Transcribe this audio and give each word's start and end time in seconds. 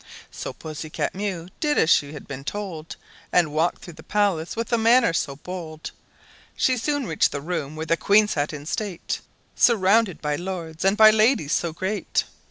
So 0.31 0.51
Pussy 0.51 0.89
cat 0.89 1.13
Mew 1.13 1.49
did 1.59 1.77
as 1.77 1.91
she 1.91 2.13
had 2.13 2.27
been 2.27 2.43
told, 2.43 2.95
And 3.31 3.53
walked 3.53 3.83
through 3.83 3.93
the 3.93 4.01
palace 4.01 4.55
with 4.55 4.71
manner 4.75 5.13
so 5.13 5.35
bold 5.35 5.91
She 6.55 6.75
soon 6.75 7.05
reached 7.05 7.31
the 7.31 7.39
room 7.39 7.75
where 7.75 7.85
the 7.85 7.97
Queen 7.97 8.27
sat 8.27 8.51
in 8.51 8.65
state, 8.65 9.19
Surrounded 9.55 10.19
by 10.19 10.37
lords 10.37 10.83
and 10.83 10.97
by 10.97 11.11
ladies 11.11 11.53
so 11.53 11.71
great. 11.71 12.23